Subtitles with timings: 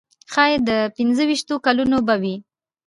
[0.31, 2.35] ښایي د پنځه ویشتو کلونو به وي.